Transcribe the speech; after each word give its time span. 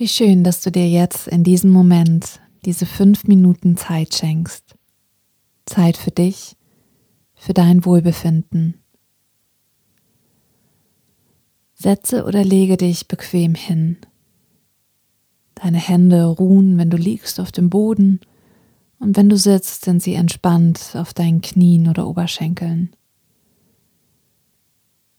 Wie 0.00 0.08
schön, 0.08 0.44
dass 0.44 0.62
du 0.62 0.72
dir 0.72 0.88
jetzt 0.88 1.28
in 1.28 1.44
diesem 1.44 1.70
Moment 1.72 2.40
diese 2.64 2.86
fünf 2.86 3.24
Minuten 3.24 3.76
Zeit 3.76 4.14
schenkst. 4.14 4.74
Zeit 5.66 5.98
für 5.98 6.10
dich, 6.10 6.56
für 7.34 7.52
dein 7.52 7.84
Wohlbefinden. 7.84 8.80
Setze 11.74 12.24
oder 12.24 12.42
lege 12.42 12.78
dich 12.78 13.08
bequem 13.08 13.54
hin. 13.54 13.98
Deine 15.54 15.76
Hände 15.76 16.24
ruhen, 16.24 16.78
wenn 16.78 16.88
du 16.88 16.96
liegst, 16.96 17.38
auf 17.38 17.52
dem 17.52 17.68
Boden 17.68 18.20
und 19.00 19.18
wenn 19.18 19.28
du 19.28 19.36
sitzt, 19.36 19.84
sind 19.84 20.02
sie 20.02 20.14
entspannt 20.14 20.92
auf 20.94 21.12
deinen 21.12 21.42
Knien 21.42 21.88
oder 21.88 22.08
Oberschenkeln. 22.08 22.96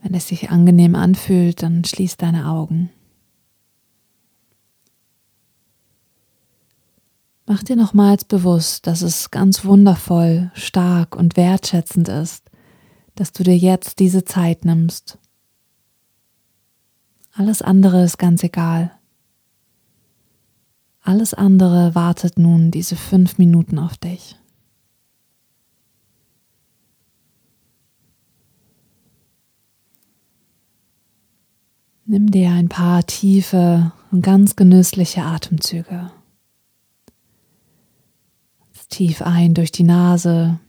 Wenn 0.00 0.14
es 0.14 0.28
sich 0.28 0.48
angenehm 0.48 0.94
anfühlt, 0.94 1.62
dann 1.62 1.84
schließ 1.84 2.16
deine 2.16 2.48
Augen. 2.48 2.88
Mach 7.52 7.62
dir 7.62 7.76
nochmals 7.76 8.24
bewusst, 8.24 8.86
dass 8.86 9.02
es 9.02 9.30
ganz 9.30 9.66
wundervoll, 9.66 10.50
stark 10.54 11.14
und 11.14 11.36
wertschätzend 11.36 12.08
ist, 12.08 12.50
dass 13.14 13.32
du 13.32 13.42
dir 13.42 13.54
jetzt 13.54 13.98
diese 13.98 14.24
Zeit 14.24 14.64
nimmst. 14.64 15.18
Alles 17.34 17.60
andere 17.60 18.04
ist 18.04 18.16
ganz 18.16 18.42
egal. 18.42 18.90
Alles 21.02 21.34
andere 21.34 21.94
wartet 21.94 22.38
nun 22.38 22.70
diese 22.70 22.96
fünf 22.96 23.36
Minuten 23.36 23.78
auf 23.78 23.98
dich. 23.98 24.38
Nimm 32.06 32.30
dir 32.30 32.52
ein 32.52 32.70
paar 32.70 33.04
tiefe 33.04 33.92
und 34.10 34.22
ganz 34.22 34.56
genüssliche 34.56 35.24
Atemzüge 35.24 36.10
tief 38.92 39.22
ein 39.22 39.54
durch 39.54 39.72
die 39.72 39.82
Nase. 39.82 40.60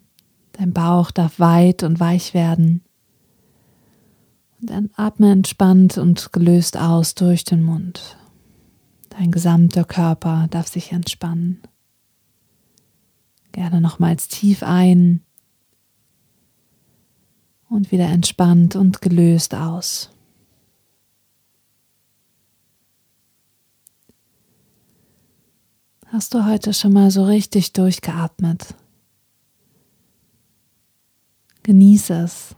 Dein 0.54 0.74
Bauch 0.74 1.12
darf 1.12 1.40
weit 1.40 1.84
und 1.84 2.00
weich 2.00 2.34
werden. 2.34 2.84
Und 4.60 4.70
dann 4.70 4.90
atme 4.96 5.32
entspannt 5.32 5.98
und 5.98 6.34
gelöst 6.34 6.78
aus 6.78 7.16
durch 7.16 7.44
den 7.44 7.64
Mund. 7.64 8.18
Dein 9.10 9.32
gesamter 9.32 9.84
Körper 9.84 10.48
darf 10.50 10.68
sich 10.68 10.92
entspannen. 10.92 11.62
Gerne 13.52 13.82
nochmals 13.82 14.28
tief 14.30 14.64
ein 14.64 15.22
und 17.70 17.92
wieder 17.92 18.06
entspannt 18.06 18.76
und 18.76 19.02
gelöst 19.02 19.54
aus. 19.54 20.12
Hast 26.14 26.36
du 26.36 26.46
heute 26.46 26.76
schon 26.76 26.94
mal 26.94 27.10
so 27.10 27.26
richtig 27.26 27.74
durchgeatmet? 27.74 28.76
Genieße 31.64 32.14
es. 32.14 32.56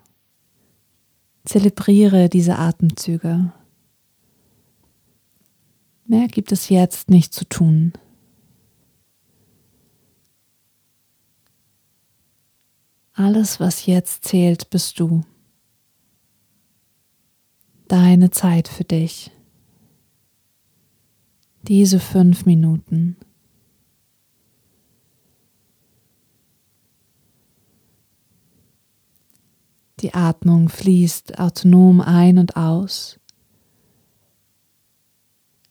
Zelebriere 1.46 2.28
diese 2.28 2.60
Atemzüge. 2.60 3.54
Mehr 6.04 6.28
gibt 6.28 6.52
es 6.52 6.68
jetzt 6.68 7.10
nicht 7.10 7.34
zu 7.34 7.48
tun. 7.48 7.94
Alles, 13.14 13.62
was 13.62 13.86
jetzt 13.86 14.26
zählt, 14.26 14.70
bist 14.70 15.00
du. 15.00 15.24
Deine 17.88 18.32
Zeit 18.32 18.68
für 18.68 18.84
dich. 18.84 19.32
Diese 21.62 22.02
fünf 22.02 22.46
Minuten. 22.46 23.16
Die 30.06 30.14
Atmung 30.14 30.70
fließt 30.70 31.40
autonom 31.40 32.00
ein 32.00 32.38
und 32.38 32.56
aus, 32.56 33.20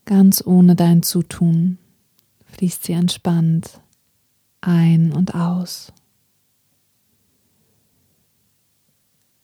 ganz 0.07 0.45
ohne 0.45 0.75
dein 0.75 1.05
Zutun 1.05 1.79
fließt 2.47 2.83
sie 2.83 2.95
entspannt 2.95 3.81
ein 4.61 5.13
und 5.13 5.37
aus. 5.37 5.93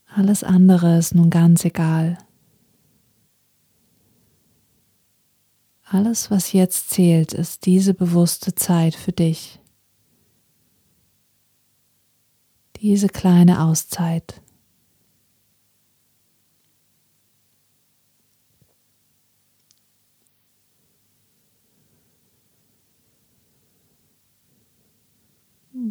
Alles 0.07 0.43
andere 0.43 0.99
ist 0.99 1.15
nun 1.15 1.31
ganz 1.31 1.65
egal. 1.65 2.19
Alles, 5.85 6.33
was 6.33 6.53
jetzt 6.53 6.91
zählt, 6.91 7.33
ist 7.33 7.65
diese 7.65 7.95
bewusste 7.95 8.57
Zeit 8.57 8.97
für 8.97 9.13
dich. 9.13 9.61
Diese 12.79 13.07
kleine 13.07 13.63
Auszeit. 13.63 14.43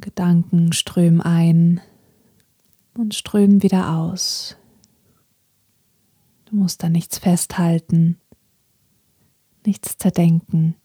Gedanken 0.02 0.74
strömen 0.74 1.22
ein 1.22 1.82
und 2.96 3.16
strömen 3.16 3.64
wieder 3.64 3.98
aus. 3.98 4.58
Du 6.46 6.56
musst 6.56 6.82
da 6.84 6.90
nichts 6.90 7.20
festhalten, 7.20 8.18
nichts 9.66 9.98
zerdenken. 9.98 10.76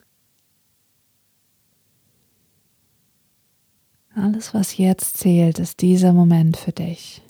Alles, 4.15 4.55
was 4.55 4.77
jetzt 4.77 5.17
zählt, 5.17 5.59
ist 5.59 5.81
dieser 5.81 6.13
Moment 6.13 6.57
für 6.57 6.73
dich. 6.73 7.23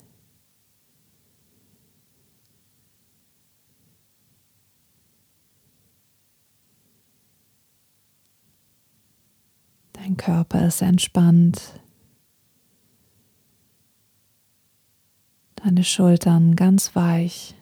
Dein 10.05 10.17
Körper 10.17 10.67
ist 10.67 10.83
entspannt. 10.83 11.81
Deine 15.55 15.83
Schultern 15.83 16.55
ganz 16.55 16.95
weich. 16.95 17.55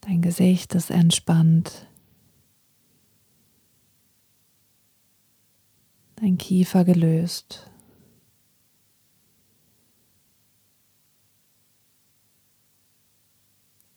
Dein 0.00 0.22
Gesicht 0.22 0.74
ist 0.74 0.88
entspannt. 0.88 1.86
Dein 6.16 6.38
Kiefer 6.38 6.86
gelöst. 6.86 7.70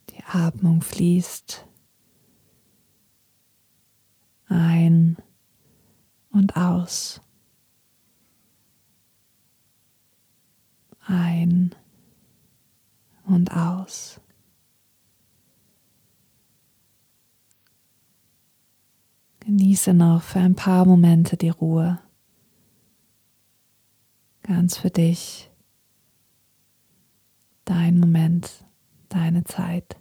Die 0.10 0.22
Atmung 0.26 0.82
fließt 0.82 1.66
ein 4.48 5.18
und 6.46 6.56
aus. 6.56 7.22
Ein 11.08 11.74
und 13.26 13.52
aus. 13.52 14.22
Genieße 19.40 19.94
noch 19.94 20.22
für 20.22 20.40
ein 20.40 20.56
paar 20.56 20.86
Momente 20.86 21.36
die 21.38 21.50
Ruhe. 21.50 22.00
Ganz 24.44 24.78
für 24.78 24.92
dich. 24.92 25.50
Dein 27.64 28.00
Moment, 28.00 28.66
deine 29.10 29.44
Zeit. 29.44 29.98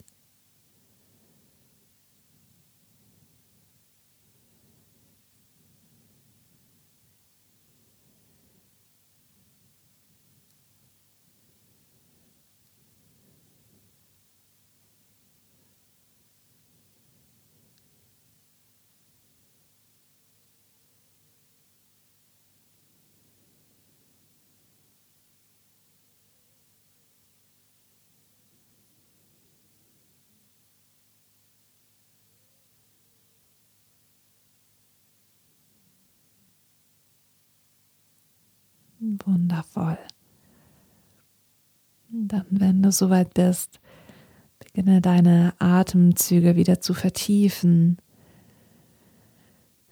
Wundervoll. 39.27 39.99
Und 42.13 42.29
dann, 42.29 42.47
wenn 42.51 42.83
du 42.83 42.93
soweit 42.93 43.35
bist, 43.35 43.81
Beginne 44.65 45.01
deine 45.01 45.55
Atemzüge 45.59 46.57
wieder 46.57 46.81
zu 46.81 46.95
vertiefen. 46.95 47.99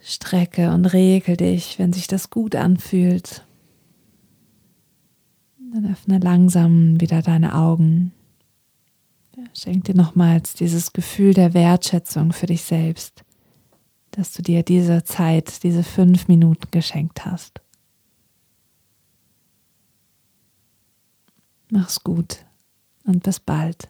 Strecke 0.00 0.72
und 0.72 0.86
regel 0.86 1.36
dich, 1.36 1.78
wenn 1.78 1.92
sich 1.92 2.08
das 2.08 2.30
gut 2.30 2.56
anfühlt. 2.56 3.46
Dann 5.72 5.90
öffne 5.90 6.18
langsam 6.18 7.00
wieder 7.00 7.22
deine 7.22 7.54
Augen. 7.54 8.12
Schenk 9.54 9.84
dir 9.84 9.94
nochmals 9.94 10.54
dieses 10.54 10.92
Gefühl 10.92 11.34
der 11.34 11.54
Wertschätzung 11.54 12.32
für 12.32 12.46
dich 12.46 12.62
selbst, 12.62 13.22
dass 14.10 14.32
du 14.32 14.42
dir 14.42 14.62
diese 14.62 15.04
Zeit, 15.04 15.62
diese 15.62 15.82
fünf 15.82 16.28
Minuten 16.28 16.70
geschenkt 16.70 17.24
hast. 17.24 17.60
Mach's 21.74 22.04
gut 22.04 22.44
und 23.04 23.22
bis 23.22 23.40
bald. 23.40 23.88